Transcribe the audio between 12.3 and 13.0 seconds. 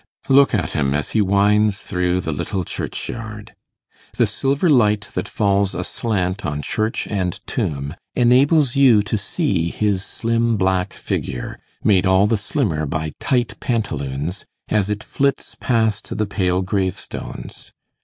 slimmer